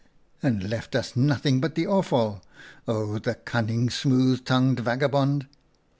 [0.41, 2.41] 'And left us nothing but the offal.
[2.87, 5.45] Oh, the cunning, smooth tongued vagabond